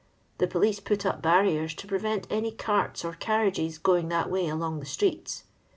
[0.39, 4.79] The police put up barriers to prerent any carts or carriages going that way along
[4.79, 5.43] the sticets.